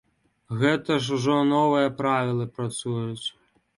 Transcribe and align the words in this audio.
Гэта 0.61 0.95
ж 1.07 1.13
ужо 1.19 1.35
новыя 1.51 1.93
правілы 2.01 2.45
працуюць. 2.59 3.27